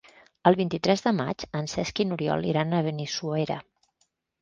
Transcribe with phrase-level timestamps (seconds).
[0.49, 3.63] El vint-i-tres de maig en Cesc i n'Oriol iran a Benissuera.